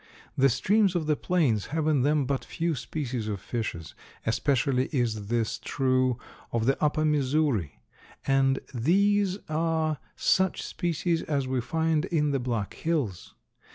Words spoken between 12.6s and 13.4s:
Hills.